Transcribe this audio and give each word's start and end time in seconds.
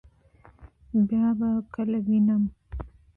بیا 1.07 1.27
به 1.39 1.49
کله 1.73 1.97
وینم؟ 2.07 2.43